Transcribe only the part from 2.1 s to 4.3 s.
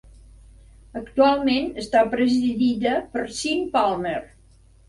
presidida per Sean Palmer.